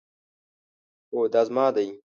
هو، 1.11 1.21
دا 1.33 1.41
زما 1.47 1.65
دی 1.75 1.87